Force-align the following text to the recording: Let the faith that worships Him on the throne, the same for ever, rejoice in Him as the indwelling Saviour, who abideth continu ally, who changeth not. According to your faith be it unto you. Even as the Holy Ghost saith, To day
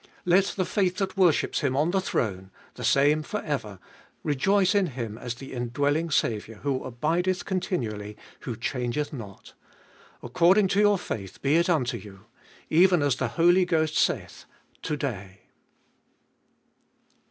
Let 0.25 0.45
the 0.57 0.65
faith 0.65 0.97
that 0.97 1.15
worships 1.15 1.59
Him 1.59 1.77
on 1.77 1.91
the 1.91 2.01
throne, 2.01 2.49
the 2.73 2.83
same 2.83 3.21
for 3.21 3.39
ever, 3.43 3.77
rejoice 4.23 4.73
in 4.73 4.87
Him 4.87 5.15
as 5.15 5.35
the 5.35 5.53
indwelling 5.53 6.09
Saviour, 6.09 6.57
who 6.63 6.83
abideth 6.83 7.45
continu 7.45 7.93
ally, 7.93 8.15
who 8.39 8.55
changeth 8.55 9.13
not. 9.13 9.53
According 10.23 10.69
to 10.69 10.79
your 10.79 10.97
faith 10.97 11.39
be 11.43 11.55
it 11.55 11.69
unto 11.69 11.97
you. 11.97 12.21
Even 12.71 13.03
as 13.03 13.17
the 13.17 13.27
Holy 13.37 13.63
Ghost 13.63 13.95
saith, 13.95 14.45
To 14.81 14.97
day 14.97 15.41